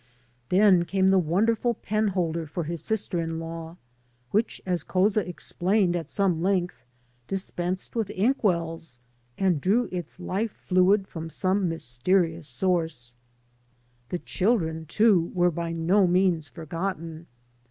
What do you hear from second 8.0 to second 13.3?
ink wells and drew its life fluid from some mylfeterious source.